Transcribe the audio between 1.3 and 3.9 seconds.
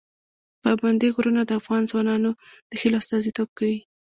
د افغان ځوانانو د هیلو استازیتوب کوي.